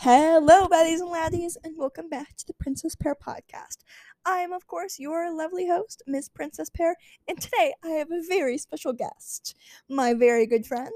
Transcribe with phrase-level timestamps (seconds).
[0.00, 3.78] Hello, baddies and laddies, and welcome back to the Princess Pear podcast.
[4.26, 8.20] I am, of course, your lovely host, Miss Princess Pear, and today I have a
[8.28, 9.56] very special guest,
[9.88, 10.92] my very good friend,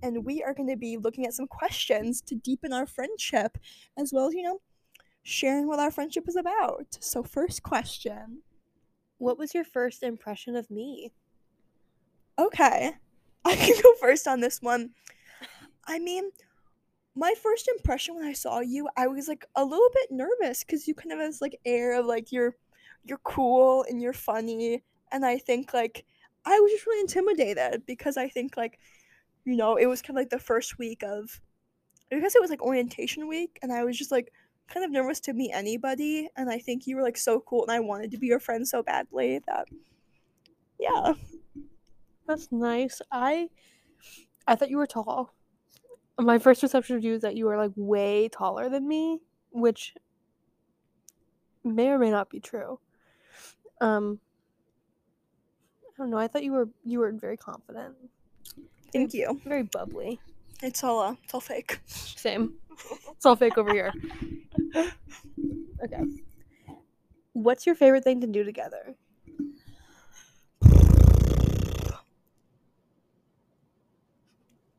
[0.00, 3.58] and we are going to be looking at some questions to deepen our friendship,
[3.98, 4.60] as well as, you know,
[5.24, 6.98] sharing what our friendship is about.
[7.00, 8.42] So, first question.
[9.18, 11.10] What was your first impression of me?
[12.38, 12.92] Okay,
[13.44, 14.90] I can go first on this one.
[15.84, 16.30] I mean,
[17.16, 20.86] my first impression when I saw you, I was like a little bit nervous because
[20.86, 22.54] you kind of have this like air of like you're
[23.04, 26.04] you're cool and you're funny, and I think like
[26.44, 28.78] I was just really intimidated because I think like
[29.44, 31.40] you know it was kind of like the first week of
[32.12, 34.32] I guess it was like orientation week, and I was just like
[34.68, 37.72] kind of nervous to meet anybody, and I think you were like so cool, and
[37.72, 39.66] I wanted to be your friend so badly that
[40.78, 41.14] yeah.
[42.26, 43.00] That's nice.
[43.10, 43.48] I
[44.46, 45.35] I thought you were tall.
[46.18, 49.20] My first perception of you is that you are like way taller than me,
[49.50, 49.94] which
[51.62, 52.78] may or may not be true.
[53.80, 54.20] Um
[55.86, 56.18] I don't know.
[56.18, 57.94] I thought you were you were very confident.
[58.92, 59.40] Thank you.
[59.44, 60.20] Very bubbly.
[60.62, 61.80] It's all uh, it's all fake.
[61.86, 62.54] Same.
[63.12, 63.92] It's all fake over here.
[65.84, 66.02] Okay.
[67.34, 68.96] What's your favorite thing to do together?
[70.62, 71.98] I know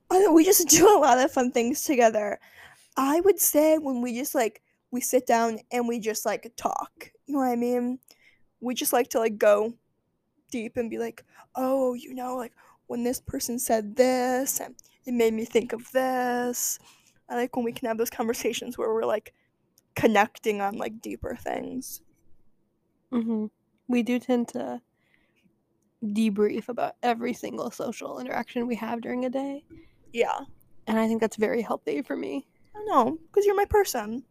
[0.31, 2.39] we just do a lot of fun things together.
[2.95, 7.11] I would say when we just like we sit down and we just like talk.
[7.25, 7.99] You know what I mean?
[8.61, 9.73] We just like to like go
[10.51, 11.23] deep and be like,
[11.55, 12.53] "Oh, you know, like
[12.87, 16.79] when this person said this and it made me think of this."
[17.29, 19.33] I like when we can have those conversations where we're like
[19.95, 22.01] connecting on like deeper things.
[23.11, 23.47] Mm-hmm.
[23.89, 24.81] We do tend to
[26.03, 29.63] debrief about every single social interaction we have during a day.
[30.13, 30.39] Yeah.
[30.87, 32.47] And I think that's very healthy for me.
[32.75, 34.23] I know, because you're my person.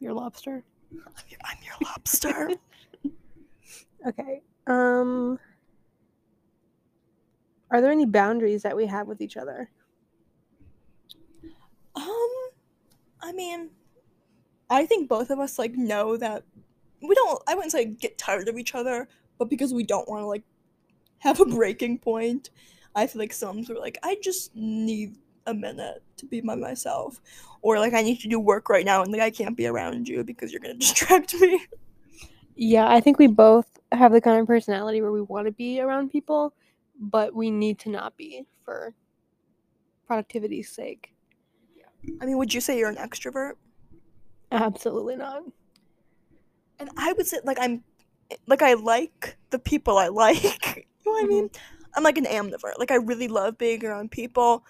[0.00, 0.64] Your lobster.
[0.92, 2.50] I'm your, I'm your lobster.
[4.06, 4.40] Okay.
[4.66, 5.38] Um
[7.70, 9.70] Are there any boundaries that we have with each other?
[11.94, 12.28] um,
[13.22, 13.70] I mean,
[14.68, 16.44] I think both of us like know that
[17.02, 17.42] we don't.
[17.46, 20.42] I wouldn't say get tired of each other, but because we don't want to like
[21.18, 22.50] have a breaking point,
[22.94, 27.20] I feel like some are like I just need a minute to be by myself,
[27.62, 30.08] or like I need to do work right now and like I can't be around
[30.08, 31.64] you because you're gonna distract me.
[32.56, 35.80] Yeah, I think we both have the kind of personality where we want to be
[35.80, 36.52] around people,
[36.98, 38.94] but we need to not be for
[40.06, 41.14] productivity's sake.
[41.76, 42.14] Yeah.
[42.20, 43.54] I mean, would you say you're an extrovert?
[44.52, 45.42] Absolutely not.
[46.78, 47.82] And I would say like I'm
[48.46, 50.42] like I like the people I like.
[50.76, 51.28] you know what I mm-hmm.
[51.28, 51.50] mean?
[51.94, 52.78] I'm like an ambivert.
[52.78, 54.64] Like I really love being around people,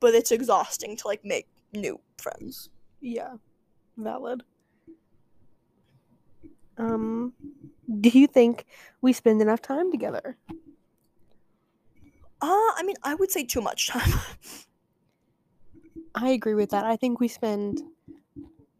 [0.00, 2.70] but it's exhausting to like make new friends.
[3.00, 3.34] Yeah.
[3.96, 4.42] Valid.
[6.78, 7.32] Um
[8.00, 8.66] do you think
[9.00, 10.36] we spend enough time together?
[12.42, 14.12] Uh, I mean, I would say too much time.
[16.14, 16.84] I agree with that.
[16.84, 17.82] I think we spend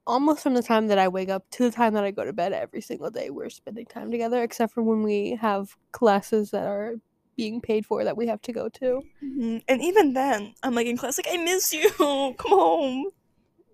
[0.07, 2.33] almost from the time that I wake up to the time that I go to
[2.33, 6.67] bed every single day, we're spending time together, except for when we have classes that
[6.67, 6.95] are
[7.37, 9.03] being paid for that we have to go to.
[9.23, 9.63] Mhm.
[9.69, 11.91] And even then, I'm like in class, like I miss you.
[11.99, 13.11] Come home.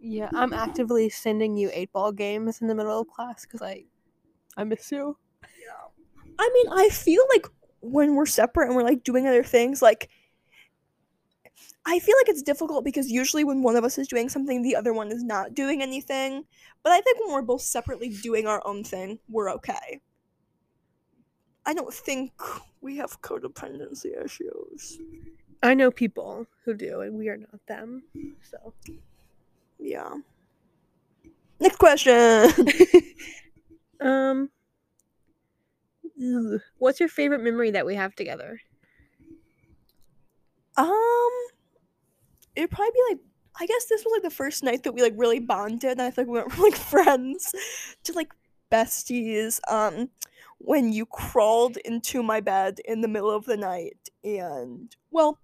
[0.00, 3.84] Yeah, I'm actively sending you eight ball games in the middle of class because I,
[4.56, 5.16] I miss you.
[5.42, 6.26] Yeah.
[6.38, 7.46] I mean, I feel like
[7.80, 10.08] when we're separate and we're like doing other things, like
[11.84, 14.76] I feel like it's difficult because usually when one of us is doing something, the
[14.76, 16.44] other one is not doing anything.
[16.82, 20.00] But I think when we're both separately doing our own thing, we're okay.
[21.64, 22.32] I don't think
[22.80, 24.98] we have codependency issues.
[25.62, 28.02] I know people who do, and we are not them.
[28.42, 28.74] So,
[29.78, 30.14] Yeah.
[31.60, 32.50] Next question.
[34.00, 34.50] um,
[36.78, 38.60] what's your favorite memory that we have together?
[40.76, 41.30] Um,
[42.56, 43.18] it'd probably be like
[43.60, 46.10] I guess this was like the first night that we like really bonded, and I
[46.10, 47.54] think we went from like friends
[48.04, 48.32] to like
[48.70, 49.60] besties.
[49.70, 50.08] Um,
[50.64, 55.38] when you crawled into my bed in the middle of the night, and well,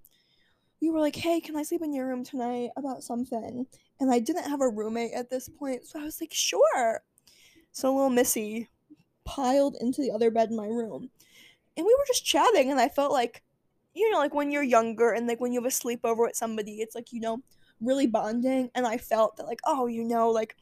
[0.81, 3.67] you were like, "Hey, can I sleep in your room tonight about something?"
[4.01, 7.03] And I didn't have a roommate at this point, so I was like, "Sure."
[7.73, 8.69] So little Missy
[9.25, 11.11] piled into the other bed in my room,
[11.77, 13.43] and we were just chatting, and I felt like
[13.95, 16.77] you know, like when you're younger and like when you have a sleepover with somebody,
[16.77, 17.43] it's like, you know,
[17.81, 18.71] really bonding.
[18.75, 20.57] And I felt that, like, oh, you know, like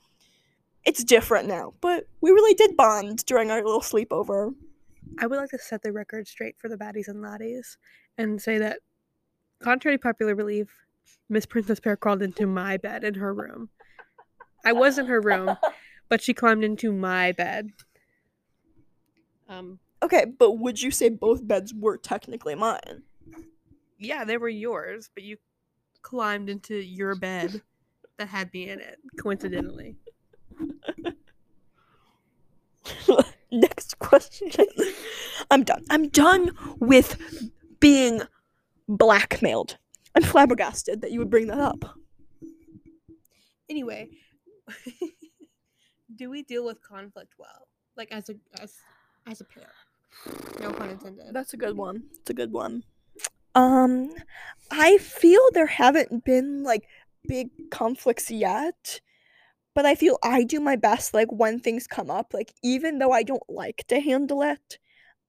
[0.87, 1.75] it's different now.
[1.81, 4.55] But we really did bond during our little sleepover.
[5.19, 7.77] I would like to set the record straight for the baddies and laddies
[8.17, 8.79] and say that,
[9.62, 10.69] contrary to popular belief,
[11.29, 13.69] Miss Princess Pear crawled into my bed in her room.
[14.65, 15.56] I was in her room,
[16.09, 17.71] but she climbed into my bed.
[19.49, 23.03] Um, Okay, but would you say both beds were technically mine?
[23.99, 25.38] yeah, they were yours, but you
[26.03, 27.62] climbed into your bed
[28.19, 29.97] that had me in it, coincidentally.
[33.53, 34.50] Next question.
[35.50, 35.85] I'm done.
[35.91, 37.50] I'm done with
[37.81, 38.23] being
[38.88, 39.79] blackmailed.
[40.15, 41.99] I'm flabbergasted that you would bring that up.
[43.69, 44.09] Anyway,
[46.17, 47.69] do we deal with conflict well?
[47.97, 48.75] Like as a as
[49.27, 49.71] as a pair?
[50.61, 51.27] No pun intended.
[51.33, 52.05] That's a good one.
[52.21, 52.85] It's a good one.
[53.55, 54.11] Um,
[54.71, 56.87] I feel there haven't been like
[57.27, 59.00] big conflicts yet,
[59.76, 63.12] but I feel I do my best like when things come up, like even though
[63.12, 64.78] I don't like to handle it,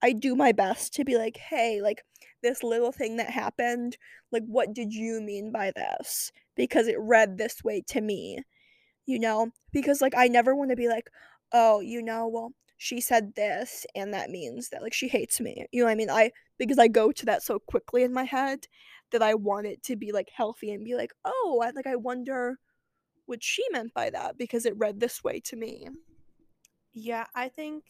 [0.01, 2.03] I do my best to be like, "Hey, like
[2.44, 3.97] this little thing that happened,
[4.31, 8.39] like what did you mean by this?" Because it read this way to me.
[9.05, 9.51] You know?
[9.73, 11.09] Because like I never want to be like,
[11.53, 15.65] "Oh, you know, well, she said this and that means that like she hates me."
[15.71, 16.09] You know what I mean?
[16.09, 18.67] I because I go to that so quickly in my head
[19.11, 21.95] that I want it to be like healthy and be like, "Oh, I like I
[21.97, 22.59] wonder
[23.27, 25.89] what she meant by that because it read this way to me."
[26.94, 27.85] Yeah, I think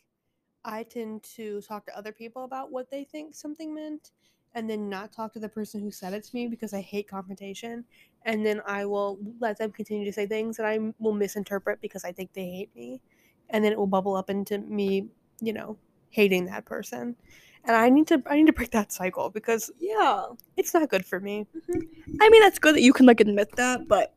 [0.65, 4.11] I tend to talk to other people about what they think something meant
[4.53, 7.07] and then not talk to the person who said it to me because I hate
[7.07, 7.85] confrontation.
[8.25, 12.03] And then I will let them continue to say things that I will misinterpret because
[12.03, 13.01] I think they hate me.
[13.49, 15.07] And then it will bubble up into me,
[15.39, 15.77] you know,
[16.09, 17.15] hating that person.
[17.63, 20.25] And I need to I need to break that cycle because Yeah.
[20.57, 21.47] it's not good for me.
[21.55, 22.15] Mm-hmm.
[22.21, 24.16] I mean, that's good that you can like admit that, but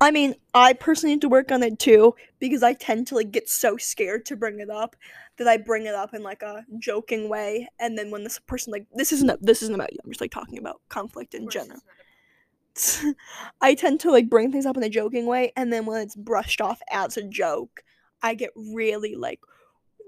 [0.00, 3.30] I mean, I personally need to work on it too because I tend to like
[3.30, 4.96] get so scared to bring it up
[5.38, 8.72] that I bring it up in like a joking way, and then when this person
[8.72, 11.80] like this isn't this isn't about you, I'm just like talking about conflict in general.
[13.60, 16.16] I tend to like bring things up in a joking way, and then when it's
[16.16, 17.82] brushed off as a joke,
[18.22, 19.40] I get really like,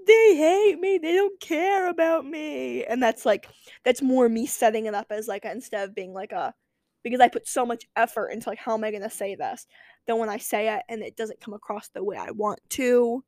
[0.07, 3.47] they hate me, they don't care about me, and that's like
[3.83, 6.53] that's more me setting it up as like instead of being like a
[7.03, 9.67] because I put so much effort into like how am I gonna say this.
[10.07, 13.23] Then when I say it and it doesn't come across the way I want to,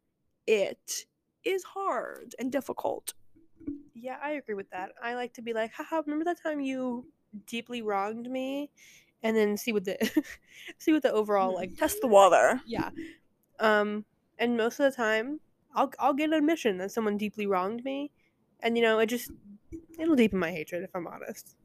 [0.48, 1.06] it
[1.44, 3.14] is hard and difficult.
[3.94, 4.92] Yeah, I agree with that.
[5.02, 7.06] I like to be like, haha, remember that time you
[7.48, 8.70] deeply wronged me?
[9.22, 9.98] And then see what the
[10.78, 12.62] see what the overall like Test the water.
[12.66, 12.90] yeah.
[13.60, 14.06] Um
[14.38, 15.40] and most of the time
[15.76, 18.12] I'll I'll get an admission that someone deeply wronged me.
[18.62, 19.32] And you know, it just
[19.98, 21.56] it'll deepen my hatred if I'm honest.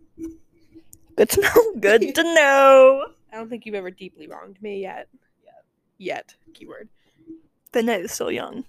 [1.18, 1.72] Good to know.
[1.80, 3.06] Good to know.
[3.32, 5.08] I don't think you've ever deeply wronged me yet.
[5.44, 5.64] Yet.
[5.98, 6.34] Yet.
[6.54, 6.88] Keyword.
[7.72, 8.64] The night is still young.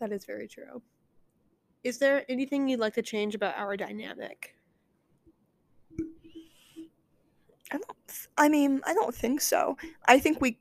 [0.00, 0.82] That is very true.
[1.84, 4.56] Is there anything you'd like to change about our dynamic?
[7.70, 8.08] I don't.
[8.08, 9.76] th- I mean, I don't think so.
[10.06, 10.58] I think we.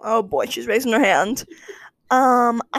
[0.00, 1.44] Oh boy, she's raising her hand.
[2.10, 2.60] Um,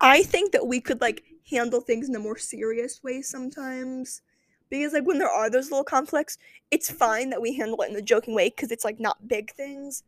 [0.00, 4.22] I think that we could like handle things in a more serious way sometimes,
[4.70, 6.38] because like when there are those little conflicts,
[6.70, 6.98] it's mm-hmm.
[6.98, 10.02] fine that we handle it in a joking way because it's like not big things.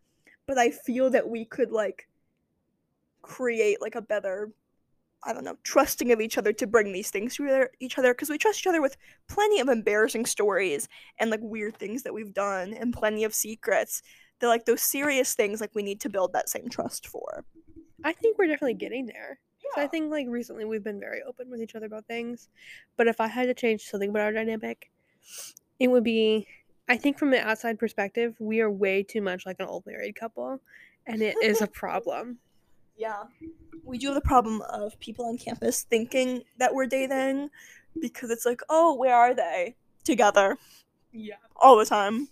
[0.46, 2.08] But I feel that we could like
[3.22, 4.50] create like a better
[5.24, 8.28] I don't know, trusting of each other to bring these things to each other because
[8.28, 8.96] we trust each other with
[9.28, 10.88] plenty of embarrassing stories
[11.18, 14.02] and like weird things that we've done and plenty of secrets.
[14.40, 17.44] They're like those serious things like we need to build that same trust for.
[18.02, 19.38] I think we're definitely getting there.
[19.74, 22.48] So I think like recently we've been very open with each other about things.
[22.96, 24.90] But if I had to change something about our dynamic,
[25.78, 26.46] it would be
[26.88, 30.14] I think from the outside perspective, we are way too much like an old married
[30.14, 30.60] couple.
[31.06, 32.38] And it is a problem.
[32.94, 33.22] Yeah.
[33.84, 37.48] We do have the problem of people on campus thinking that we're dating
[38.00, 39.76] because it's like, oh, where are they?
[40.04, 40.58] Together.
[41.10, 41.36] Yeah.
[41.56, 42.28] all the time.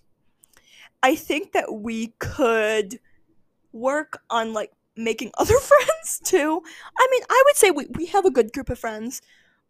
[1.02, 3.00] I think that we could
[3.73, 6.62] work on like making other friends too.
[6.99, 9.23] I mean, I would say we, we have a good group of friends,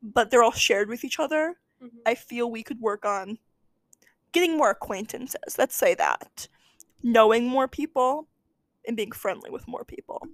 [0.03, 1.57] but they're all shared with each other.
[1.83, 1.99] Mm-hmm.
[2.07, 3.39] I feel we could work on
[4.33, 5.57] getting more acquaintances.
[5.59, 6.49] Let's say that.
[7.03, 8.29] Knowing more people
[8.87, 10.27] and being friendly with more people.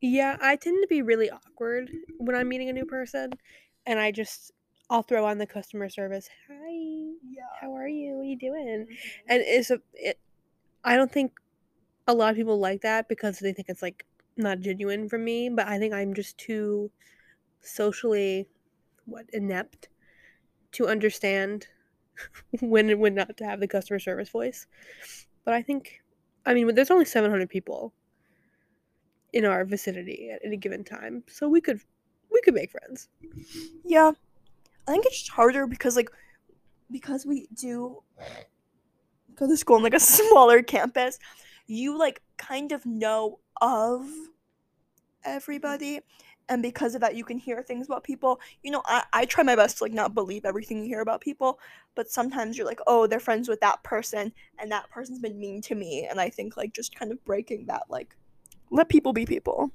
[0.00, 3.32] Yeah, I tend to be really awkward when I'm meeting a new person,
[3.86, 4.52] and I just
[4.88, 6.28] I'll throw on the customer service.
[6.48, 6.70] Hi,
[7.30, 7.42] Yeah.
[7.60, 8.14] how are you?
[8.14, 8.86] What are you doing?
[8.88, 8.94] Mm-hmm.
[9.28, 10.18] And it's a it.
[10.84, 11.32] I don't think
[12.06, 14.04] a lot of people like that because they think it's like
[14.36, 15.48] not genuine from me.
[15.48, 16.90] But I think I'm just too
[17.60, 18.48] socially
[19.04, 19.88] what inept
[20.72, 21.66] to understand
[22.60, 24.66] when and when not to have the customer service voice.
[25.44, 26.00] But I think,
[26.46, 27.92] I mean, there's only 700 people
[29.32, 31.80] in our vicinity at any given time, so we could
[32.32, 33.08] we could make friends.
[33.84, 34.12] Yeah.
[34.88, 36.10] I think it's just harder because like
[36.90, 38.02] because we do
[39.36, 41.18] go to school on like a smaller campus,
[41.70, 44.06] you like kind of know of
[45.24, 46.00] everybody.
[46.48, 48.40] And because of that, you can hear things about people.
[48.64, 51.20] You know, I, I try my best to like not believe everything you hear about
[51.20, 51.60] people,
[51.94, 55.62] but sometimes you're like, oh, they're friends with that person, and that person's been mean
[55.62, 56.08] to me.
[56.10, 58.16] And I think like just kind of breaking that, like,
[58.72, 59.70] let people be people.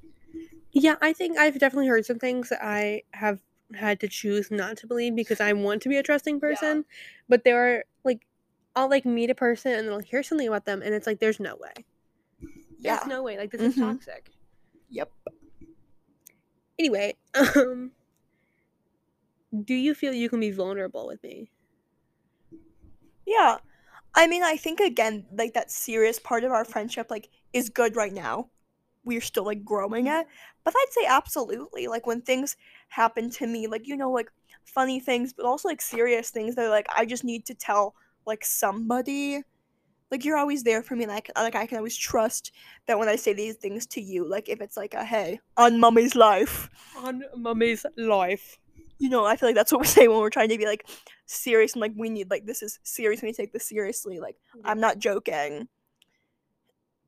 [0.74, 3.40] Yeah, I think I've definitely heard some things that I have
[3.74, 6.84] had to choose not to believe because I want to be a trusting person.
[7.30, 7.86] But there are
[8.76, 11.20] I'll like meet a person and then I'll hear something about them and it's like
[11.20, 11.86] there's no way.
[12.80, 12.98] Yeah.
[12.98, 13.38] There's no way.
[13.38, 13.80] Like this is Mhm.
[13.94, 14.32] toxic.
[14.90, 15.12] Yep.
[16.78, 17.16] Anyway,
[17.56, 17.92] um
[19.64, 21.50] do you feel you can be vulnerable with me?
[23.26, 23.58] Yeah.
[24.16, 27.96] I mean, I think again, like that serious part of our friendship, like, is good
[27.96, 28.50] right now.
[29.06, 30.28] We're still like growing it.
[30.64, 31.88] But I'd say absolutely.
[31.88, 32.58] Like when things
[32.90, 34.32] happen to me, like, you know, like
[34.66, 38.46] funny things, but also like serious things that like I just need to tell like
[38.46, 39.42] somebody.
[40.12, 42.52] Like you're always there for me, like like I can always trust
[42.88, 45.80] that when I say these things to you, like if it's like a hey on
[45.80, 48.60] mummy's life, On mummy's life.
[49.00, 50.88] you know, I feel like that's what we say when we're trying to be like
[51.26, 53.22] serious and like we need like this is serious.
[53.22, 54.20] We need to take this seriously.
[54.20, 55.68] Like I'm not joking.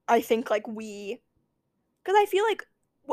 [0.08, 1.22] I think like we,
[2.04, 2.64] because I feel like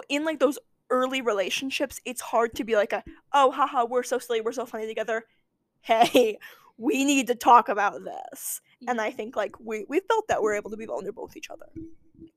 [0.09, 0.59] in like those
[0.91, 4.67] early relationships, it's hard to be like a oh haha we're so silly we're so
[4.67, 5.25] funny together.
[5.83, 6.39] Hey,
[6.77, 8.61] we need to talk about this.
[8.89, 11.51] And I think like we we felt that we're able to be vulnerable with each
[11.51, 11.67] other.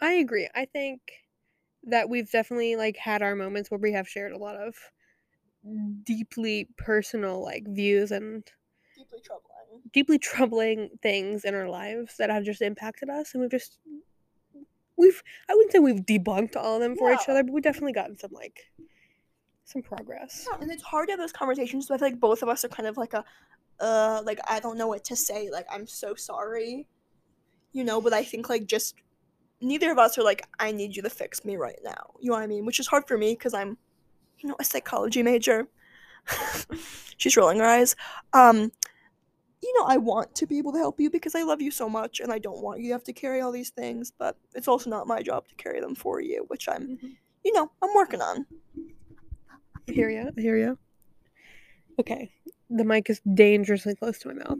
[0.02, 0.48] I agree.
[0.56, 1.02] I think
[1.84, 4.76] that we've definitely like had our moments where we have shared a lot of
[6.04, 8.44] deeply personal like views and
[8.96, 9.82] Deeply troubling.
[9.94, 13.78] deeply troubling things in our lives that have just impacted us and we've just
[14.98, 17.94] we've I wouldn't say we've debunked all of them for each other, but we've definitely
[17.94, 18.72] gotten some like
[19.66, 20.48] some progress.
[20.50, 21.88] Yeah, and it's hard to have those conversations.
[21.88, 23.24] But I feel like both of us are kind of like a,
[23.80, 25.50] uh, like I don't know what to say.
[25.52, 26.88] Like I'm so sorry,
[27.74, 28.02] you know.
[28.02, 28.96] But I think like just
[29.62, 32.14] neither of us are like I need you to fix me right now.
[32.20, 32.66] You know what I mean?
[32.66, 33.78] Which is hard for me because I'm,
[34.40, 35.68] you know, a psychology major.
[37.18, 37.96] She's rolling her eyes.
[38.34, 38.72] Um,
[39.62, 41.90] you know, I want to be able to help you because I love you so
[41.90, 44.12] much, and I don't want you to have to carry all these things.
[44.12, 47.00] But it's also not my job to carry them for you, which I'm,
[47.44, 48.46] you know, I'm working on.
[49.90, 50.32] I hear you.
[50.38, 50.76] I hear ya.
[52.00, 52.32] Okay.
[52.70, 54.60] The mic is dangerously close to my mouth.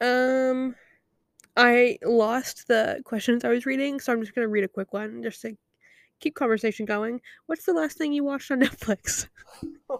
[0.00, 0.74] Um
[1.56, 5.22] I lost the questions I was reading, so I'm just gonna read a quick one
[5.22, 5.56] just to
[6.20, 7.20] keep conversation going.
[7.46, 9.28] What's the last thing you watched on Netflix?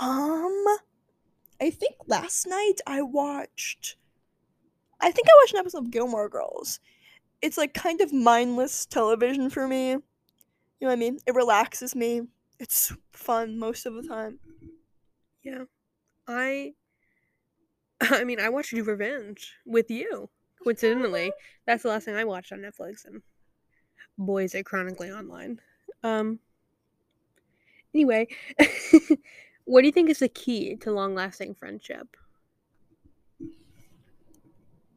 [0.00, 0.64] Um,
[1.60, 3.96] I think last night I watched.
[5.00, 6.80] I think I watched an episode of Gilmore Girls.
[7.42, 9.98] It's like kind of mindless television for me.
[10.84, 11.18] Know what I mean?
[11.26, 12.26] It relaxes me.
[12.60, 14.38] It's fun most of the time.
[15.42, 15.64] Yeah.
[16.28, 16.74] I
[18.02, 20.28] I mean, I watched Do Revenge with you.
[20.62, 21.32] Coincidentally,
[21.66, 23.22] that's the last thing I watched on Netflix and
[24.18, 25.58] boy is it chronically online.
[26.02, 26.38] Um
[27.94, 28.28] anyway,
[29.64, 32.14] what do you think is the key to long-lasting friendship?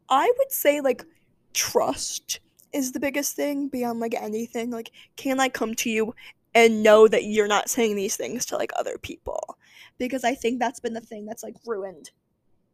[0.10, 1.06] I would say like
[1.54, 2.42] trust
[2.74, 4.72] is the biggest thing beyond like anything.
[4.72, 6.14] Like, can I come to you
[6.54, 9.58] and know that you're not saying these things to like other people?
[9.98, 12.12] Because I think that's been the thing that's like ruined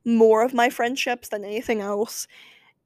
[0.05, 2.27] more of my friendships than anything else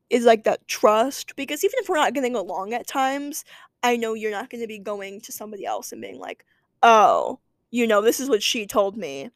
[0.09, 1.35] is like that trust.
[1.35, 3.43] Because even if we're not getting along at times,
[3.83, 6.45] I know you're not going to be going to somebody else and being like,
[6.83, 7.39] oh,
[7.71, 9.29] you know, this is what she told me.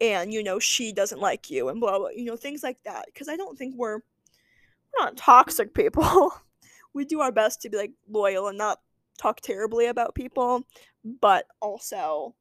[0.00, 3.06] And, you know, she doesn't like you and blah, blah, you know, things like that.
[3.06, 3.96] Because I don't think we're
[4.94, 6.32] we're not toxic people.
[6.96, 8.80] we do our best to be like loyal and not
[9.18, 10.66] talk terribly about people,
[11.20, 12.34] but also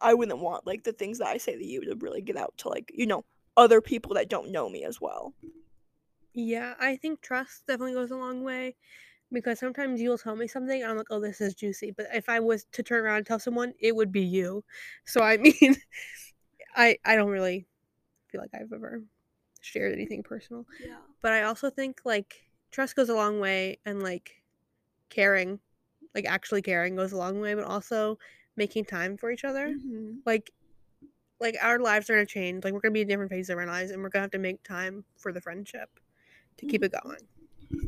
[0.00, 2.54] I wouldn't want like the things that I say to you to really get out
[2.58, 3.24] to like, you know,
[3.56, 5.34] other people that don't know me as well.
[6.32, 8.76] Yeah, I think trust definitely goes a long way
[9.32, 12.28] because sometimes you'll tell me something and I'm like, "Oh, this is juicy." But if
[12.28, 14.64] I was to turn around and tell someone, it would be you.
[15.04, 15.76] So I mean,
[16.76, 17.66] I I don't really
[18.28, 19.02] feel like I've ever
[19.60, 20.66] shared anything personal.
[20.84, 20.98] Yeah.
[21.20, 24.42] but I also think like trust goes a long way and like
[25.08, 25.60] caring,
[26.14, 28.18] like actually caring goes a long way, but also
[28.56, 29.68] making time for each other.
[29.68, 30.18] Mm-hmm.
[30.26, 30.50] Like
[31.40, 32.64] like our lives are gonna change.
[32.64, 34.38] Like we're gonna be in different phases of our lives and we're gonna have to
[34.38, 35.88] make time for the friendship
[36.58, 37.20] to keep it going.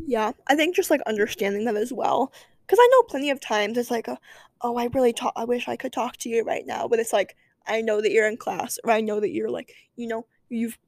[0.07, 2.33] Yeah, I think just like understanding that as well.
[2.67, 4.19] Because I know plenty of times it's like, a,
[4.61, 5.33] oh, I really talk.
[5.37, 7.37] I wish I could talk to you right now, but it's like
[7.67, 10.79] I know that you're in class, or I know that you're like, you know, you've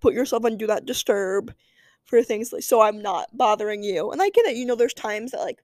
[0.00, 1.54] put yourself on do not disturb
[2.04, 4.10] for things like so I'm not bothering you.
[4.10, 4.56] And I get it.
[4.56, 5.62] You know, there's times that like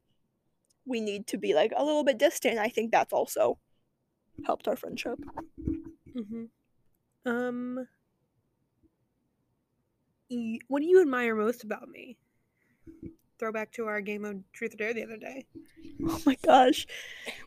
[0.86, 2.58] we need to be like a little bit distant.
[2.58, 3.58] I think that's also
[4.44, 5.18] helped our friendship.
[6.14, 6.44] hmm
[7.26, 7.86] Um,
[10.68, 12.16] what do you admire most about me?
[13.38, 15.46] Throwback to our game of Truth or Dare the other day.
[16.08, 16.86] Oh my gosh.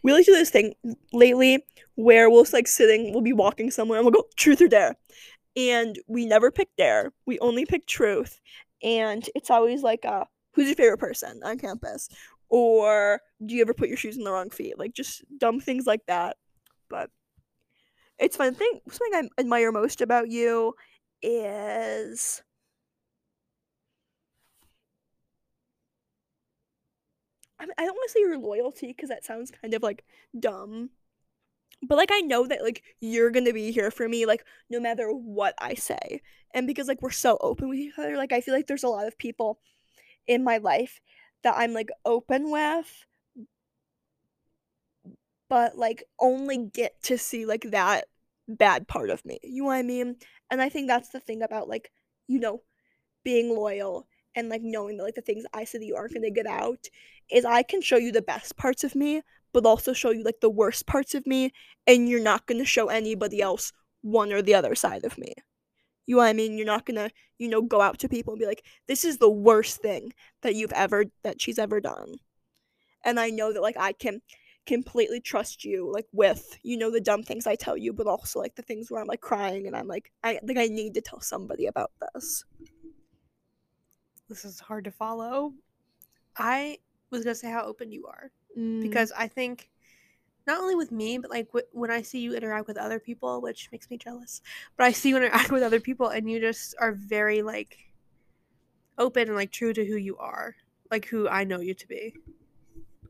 [0.04, 0.74] We like to do this thing
[1.12, 4.96] lately where we'll like sitting, we'll be walking somewhere and we'll go truth or dare.
[5.56, 7.12] And we never pick dare.
[7.26, 8.40] We only pick truth.
[8.84, 12.10] And it's always like uh who's your favorite person on campus?
[12.50, 14.78] Or do you ever put your shoes in the wrong feet?
[14.78, 16.38] Like just dumb things like that.
[16.90, 17.10] But
[18.20, 18.54] it's fun.
[18.56, 20.74] Thing something I admire most about you
[21.22, 22.42] is
[27.60, 30.04] I, don't want to say your loyalty because that sounds kind of like
[30.40, 30.90] dumb.
[31.84, 35.10] But like I know that like you're gonna be here for me like no matter
[35.12, 36.22] what I say.
[36.54, 38.90] And because like we're so open with each other, like I feel like there's a
[38.90, 39.60] lot of people
[40.28, 41.00] in my life
[41.44, 43.06] that I'm like open with
[45.52, 48.06] but like only get to see like that
[48.48, 49.38] bad part of me.
[49.44, 50.16] You know what I mean?
[50.50, 51.92] And I think that's the thing about like,
[52.30, 52.62] you know,
[53.26, 56.32] being loyal and like knowing that like the things I say that you aren't gonna
[56.32, 56.86] get out
[57.30, 59.24] is I can show you the best parts of me,
[59.54, 61.52] but also show you like the worst parts of me,
[61.88, 65.34] and you're not gonna show anybody else one or the other side of me.
[66.06, 66.58] You know what I mean?
[66.58, 69.30] You're not gonna, you know, go out to people and be like, this is the
[69.30, 72.16] worst thing that you've ever that she's ever done.
[73.06, 74.22] And I know that like I can
[74.68, 78.40] completely trust you like with you know the dumb things i tell you but also
[78.40, 81.02] like the things where i'm like crying and i'm like i think i need to
[81.02, 82.46] tell somebody about this
[84.32, 85.52] This is hard to follow.
[86.38, 86.78] I
[87.10, 89.70] was gonna say how open you are Mm, because I think
[90.48, 93.42] not only with me, but like wh- when I see you interact with other people,
[93.42, 94.42] which makes me jealous.
[94.78, 97.78] But I see you interact with other people, and you just are very like
[98.98, 100.56] open and like true to who you are,
[100.90, 102.16] like who I know you to be.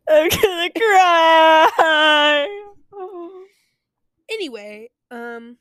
[0.10, 2.48] i'm gonna cry
[4.30, 5.58] Anyway, um,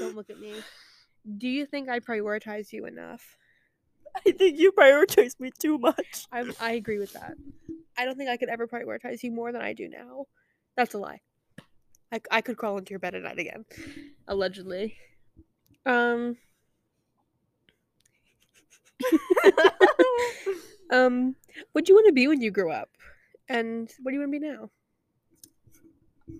[0.00, 0.62] don't look at me.
[1.38, 3.36] Do you think I prioritize you enough?
[4.26, 7.34] i think you prioritize me too much I I agree with that.
[7.96, 10.26] I don't think I could ever prioritize you more than I do now.
[10.76, 11.20] That's a lie.
[12.12, 13.64] I, I could crawl into your bed at night again,
[14.28, 14.96] allegedly.
[15.86, 16.36] Um.
[20.92, 21.36] um.
[21.72, 22.90] What do you want to be when you grow up,
[23.48, 24.70] and what do you want to be now?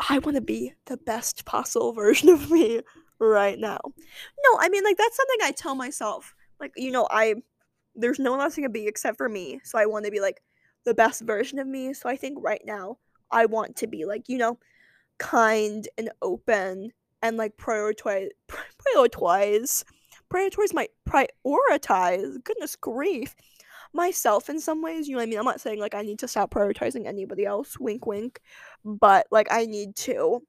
[0.09, 2.81] I want to be the best possible version of me
[3.19, 3.81] right now.
[3.85, 6.35] No, I mean like that's something I tell myself.
[6.61, 7.37] Like you know, I
[7.95, 9.61] there's no one else I can be except for me.
[9.65, 10.43] So I want to be like
[10.85, 11.93] the best version of me.
[11.95, 12.99] So I think right now
[13.31, 14.59] I want to be like you know,
[15.19, 16.93] kind and open
[17.23, 18.29] and like prioritize
[18.97, 19.85] prioritize
[20.33, 22.43] prioritize my prioritize.
[22.45, 23.35] Goodness grief.
[23.95, 25.39] Myself in some ways, you know what I mean?
[25.39, 28.41] I'm not saying like I need to stop prioritizing anybody else, wink wink,
[28.85, 30.43] but like I need to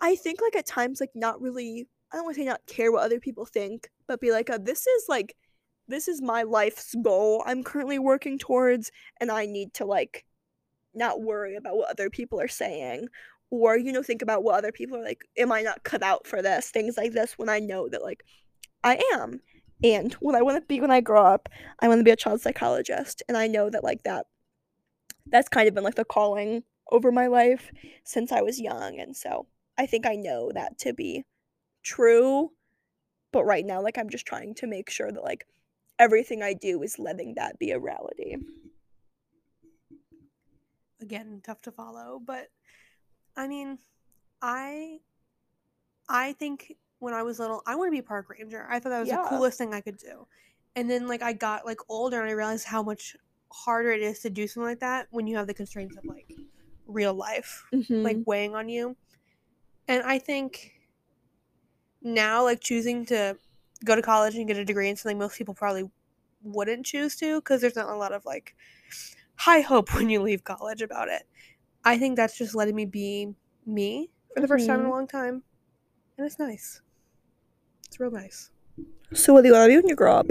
[0.00, 2.92] I think like at times like not really I don't want to say not care
[2.92, 5.36] what other people think, but be like, uh, this is like
[5.88, 10.24] this is my life's goal I'm currently working towards, and I need to like
[10.94, 13.08] not worry about what other people are saying,
[13.50, 15.24] or you know think about what other people are like.
[15.38, 16.70] Am I not cut out for this?
[16.70, 18.24] Things like this when I know that like
[18.82, 19.40] I am,
[19.82, 21.48] and what I want to be when I grow up,
[21.80, 24.26] I want to be a child psychologist, and I know that like that
[25.26, 27.72] that's kind of been like the calling over my life
[28.04, 29.46] since I was young, and so
[29.78, 31.24] I think I know that to be
[31.82, 32.50] true.
[33.32, 35.46] But right now, like I'm just trying to make sure that like
[35.98, 38.36] everything I do is letting that be a reality.
[41.00, 42.48] Again, tough to follow, but
[43.36, 43.78] I mean,
[44.40, 45.00] I
[46.08, 48.66] I think when I was little, I want to be a park ranger.
[48.70, 49.22] I thought that was Yeah.
[49.22, 50.26] the coolest thing I could do.
[50.74, 53.16] And then like I got like older and I realized how much
[53.52, 56.34] harder it is to do something like that when you have the constraints of like
[56.86, 58.02] real life Mm-hmm.
[58.04, 58.96] like weighing on you.
[59.88, 60.72] And I think
[62.02, 63.36] now like choosing to
[63.84, 65.90] go to college and get a degree in something most people probably
[66.42, 68.54] wouldn't choose to because there's not a lot of like
[69.36, 71.24] high hope when you leave college about it.
[71.84, 73.34] I think that's just letting me be
[73.64, 74.92] me for the first time in a Mhm.
[74.92, 75.42] long time.
[76.18, 76.82] And it's nice.
[77.86, 78.50] It's real nice.
[79.12, 80.26] so what do you want to be when you grow up?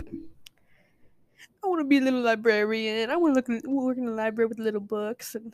[1.64, 3.10] I want to be a little librarian.
[3.10, 5.54] I want to look work in the library with little books and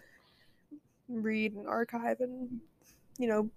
[1.07, 2.61] read and archive and,
[3.17, 3.49] you know,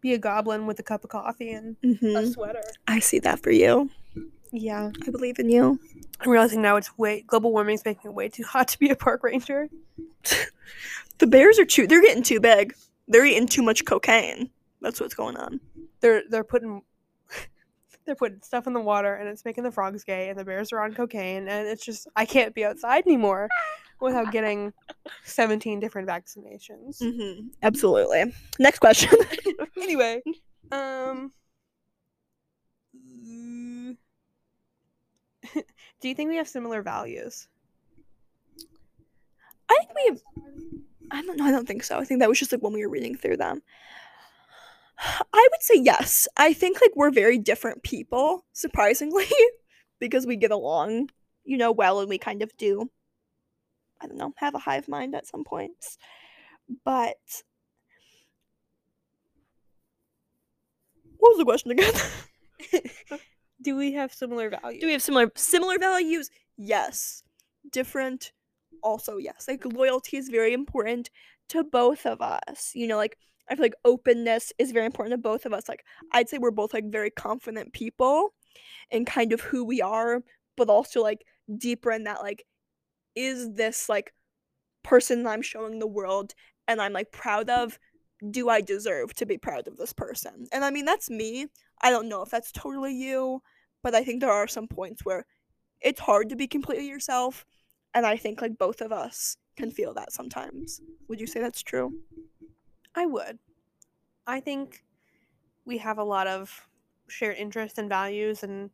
[0.00, 2.30] be a goblin with a cup of coffee and a Mm-hmm.
[2.32, 2.62] sweater.
[2.86, 3.90] I see that for you.
[4.52, 4.90] Yeah.
[5.06, 5.78] I believe in you.
[6.20, 8.96] I'm realizing now it's way global warming's making it way too hot to be a
[8.96, 9.68] park ranger.
[11.18, 11.86] The bears are too.
[11.86, 12.74] They're getting too big.
[13.08, 14.50] They're eating too much cocaine.
[14.82, 15.60] That's what's going on.
[16.00, 16.82] They're they're putting
[18.06, 20.72] they're putting stuff in the water and it's making the frogs gay and the bears
[20.72, 23.48] are on cocaine and it's just I can't be outside anymore
[24.00, 24.72] without getting
[25.24, 27.00] 17 different vaccinations.
[27.02, 27.48] Mm-hmm.
[27.62, 28.32] Absolutely.
[28.58, 29.10] Next question.
[29.76, 30.22] anyway,
[30.72, 31.32] um
[36.00, 37.48] Do you think we have similar values?
[39.68, 40.20] I think we have.
[41.10, 41.44] I don't know.
[41.44, 41.98] I don't think so.
[41.98, 43.62] I think that was just like when we were reading through them.
[44.98, 46.26] I would say yes.
[46.36, 49.26] I think like we're very different people, surprisingly,
[50.00, 51.10] because we get along,
[51.44, 52.90] you know, well, and we kind of do.
[54.00, 55.96] I don't know, have a hive mind at some points,
[56.84, 57.16] but
[61.18, 61.94] what was the question again?
[63.62, 64.80] Do we have similar values?
[64.80, 66.30] Do we have similar similar values?
[66.56, 67.22] Yes.
[67.70, 68.32] Different
[68.82, 69.46] also yes.
[69.48, 71.10] Like loyalty is very important
[71.48, 72.72] to both of us.
[72.74, 73.16] You know, like
[73.48, 75.68] I feel like openness is very important to both of us.
[75.68, 78.34] Like I'd say we're both like very confident people
[78.90, 80.22] in kind of who we are,
[80.56, 81.24] but also like
[81.56, 82.44] deeper in that like
[83.14, 84.12] is this like
[84.82, 86.34] person that I'm showing the world
[86.68, 87.78] and I'm like proud of
[88.30, 90.46] do I deserve to be proud of this person?
[90.52, 91.46] And I mean that's me.
[91.82, 93.42] I don't know if that's totally you,
[93.82, 95.26] but I think there are some points where
[95.80, 97.44] it's hard to be completely yourself,
[97.94, 100.80] and I think like both of us can feel that sometimes.
[101.08, 101.92] Would you say that's true?
[102.96, 103.38] I would.
[104.26, 104.82] I think
[105.64, 106.68] we have a lot of
[107.08, 108.70] shared interests and values and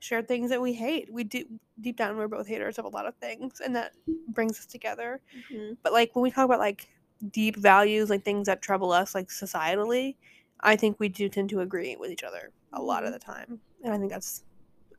[0.00, 1.12] shared things that we hate.
[1.12, 1.44] We do
[1.80, 3.92] deep down we're both haters of a lot of things and that
[4.28, 5.20] brings us together.
[5.52, 5.74] Mm-hmm.
[5.82, 6.88] But like when we talk about like
[7.30, 10.16] deep values, like things that trouble us like societally,
[10.60, 13.60] I think we do tend to agree with each other a lot of the time.
[13.84, 14.42] And I think that's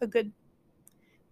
[0.01, 0.31] a good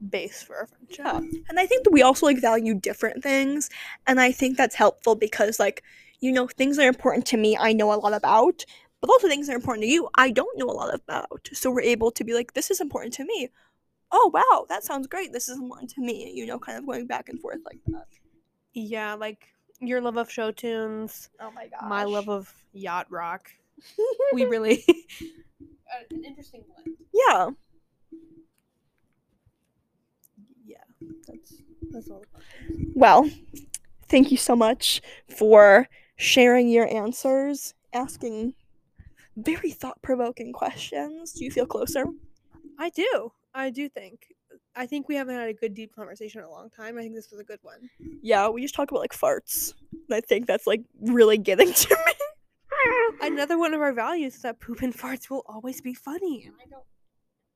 [0.09, 1.05] base for our friendship.
[1.05, 1.39] Yeah.
[1.49, 3.69] And I think that we also like value different things.
[4.07, 5.83] And I think that's helpful because like,
[6.25, 8.65] you know, things that are important to me I know a lot about,
[9.01, 11.49] but also things that are important to you I don't know a lot about.
[11.53, 13.49] So we're able to be like, this is important to me.
[14.11, 15.33] Oh wow, that sounds great.
[15.33, 18.07] This is important to me, you know, kind of going back and forth like that.
[18.73, 19.47] Yeah, like
[19.79, 21.89] your love of show tunes, Oh my god.
[21.89, 23.51] my love of yacht rock.
[24.33, 26.97] We really uh, an interesting blend.
[27.13, 27.49] Yeah.
[30.65, 30.77] Yeah,
[31.27, 31.53] that's
[31.91, 32.23] that's all.
[32.95, 33.29] Well,
[34.09, 38.53] thank you so much for sharing your answers, asking
[39.37, 41.33] very thought provoking questions.
[41.33, 42.05] Do you feel closer?
[42.79, 43.31] I do.
[43.53, 44.27] I do think.
[44.75, 46.97] I think we haven't had a good deep conversation in a long time.
[46.97, 47.89] I think this was a good one.
[48.21, 49.73] Yeah, we just talk about like farts.
[50.11, 52.13] I think that's like really getting to me.
[53.21, 56.53] Another one of our values is that poop and farts will always be funny, and
[56.61, 56.83] I don't,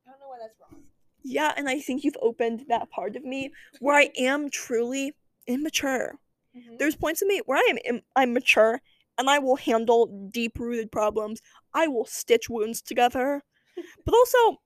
[0.06, 0.82] I don't know why that's wrong.
[1.22, 5.14] Yeah, and I think you've opened that part of me where I am truly
[5.46, 6.14] immature.
[6.56, 6.76] Mm-hmm.
[6.78, 8.80] There's points in me where I am Im- mature
[9.18, 11.40] and I will handle deep rooted problems.
[11.74, 13.42] I will stitch wounds together.
[14.04, 14.58] But also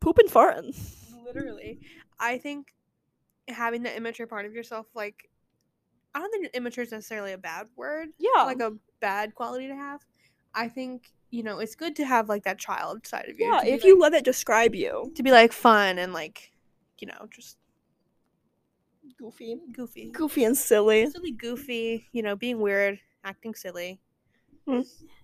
[0.00, 0.76] poop and farting.
[1.24, 1.80] literally,
[2.20, 2.74] I think
[3.48, 5.28] having the immature part of yourself, like,
[6.14, 8.08] I don't think immature is necessarily a bad word.
[8.18, 8.42] Yeah.
[8.44, 10.00] like a bad quality to have.
[10.54, 13.46] I think you know it's good to have like that child side of you.
[13.46, 15.12] yeah, if you let it describe you.
[15.16, 16.52] to be like fun and like
[16.98, 17.58] you know just
[19.18, 19.56] Goofy.
[19.72, 21.10] goofy, Goofy and silly.
[21.10, 22.06] silly, goofy.
[22.12, 24.00] You know, being weird, acting silly.
[24.66, 24.80] Hmm.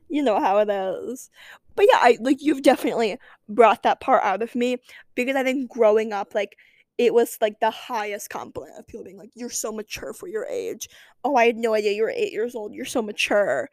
[0.08, 1.30] you know how it is.
[1.74, 4.76] But yeah, I like you've definitely brought that part out of me
[5.14, 6.56] because I think growing up, like
[6.98, 10.46] it was like the highest compliment of people being like, "You're so mature for your
[10.46, 10.88] age."
[11.24, 12.72] Oh, I had no idea you were eight years old.
[12.74, 13.68] You're so mature,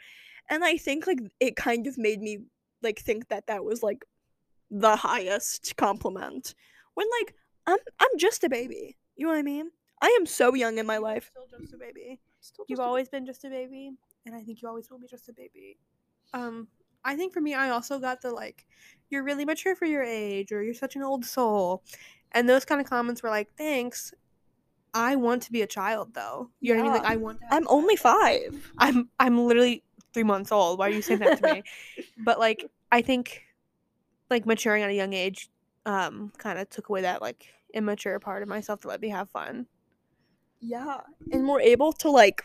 [0.50, 2.40] and I think like it kind of made me
[2.82, 4.04] like think that that was like
[4.72, 6.56] the highest compliment
[6.96, 7.36] when like
[7.68, 8.98] I'm I'm just a baby.
[9.16, 9.72] You know what I mean?
[10.02, 11.32] I am so young in my life.
[11.32, 12.20] still just a baby.
[12.42, 13.92] Still You've just a always been just a baby,
[14.26, 15.78] and I think you always will be just a baby.
[16.34, 16.68] Um,
[17.04, 18.66] I think for me, I also got the like,
[19.10, 21.84] you're really mature for your age, or you're such an old soul,
[22.32, 24.14] and those kind of comments were like, thanks.
[24.92, 26.50] I want to be a child, though.
[26.62, 27.04] You know what I mean?
[27.04, 27.40] Like, I want.
[27.42, 28.72] To I'm only five.
[28.80, 29.84] I'm I'm literally
[30.14, 30.80] three months old.
[30.80, 31.64] Why are you saying that to me?
[32.26, 33.44] but like, I think,
[34.32, 35.50] like maturing at a young age,
[35.86, 39.30] um, kind of took away that like immature part of myself to let me have
[39.30, 39.68] fun.
[40.60, 41.02] Yeah.
[41.32, 42.44] And we're able to like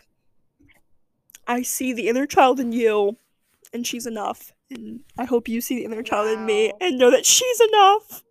[1.47, 3.17] I see the inner child in you
[3.73, 4.53] and she's enough.
[4.71, 8.23] And I hope you see the inner child in me and know that she's enough.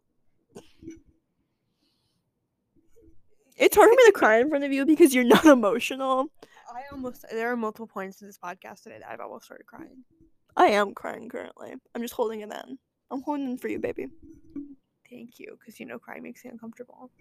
[3.56, 6.26] It's hard for me to cry in front of you because you're not emotional.
[6.68, 10.02] I almost there are multiple points in this podcast today that I've almost started crying.
[10.56, 11.74] I am crying currently.
[11.94, 12.78] I'm just holding it in.
[13.10, 14.08] I'm holding it in for you, baby.
[15.08, 17.12] Thank you, because you know crying makes me uncomfortable.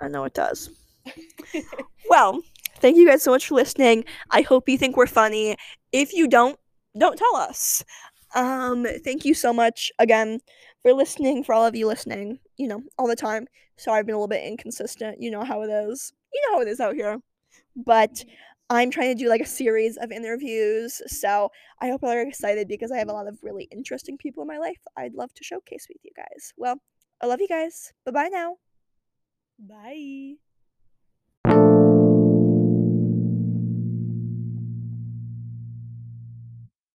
[0.00, 0.70] I know it does.
[2.10, 2.40] well,
[2.80, 4.04] thank you guys so much for listening.
[4.30, 5.56] I hope you think we're funny.
[5.92, 6.58] If you don't,
[6.98, 7.84] don't tell us.
[8.34, 10.40] Um, thank you so much again
[10.82, 13.46] for listening, for all of you listening, you know, all the time.
[13.76, 15.20] Sorry I've been a little bit inconsistent.
[15.20, 16.12] You know how it is.
[16.32, 17.18] You know how it is out here.
[17.76, 18.24] But
[18.70, 21.00] I'm trying to do like a series of interviews.
[21.06, 24.48] So I hope you're excited because I have a lot of really interesting people in
[24.48, 26.52] my life I'd love to showcase with you guys.
[26.56, 26.76] Well,
[27.22, 27.92] I love you guys.
[28.04, 28.56] Bye bye now.
[29.58, 30.47] Bye.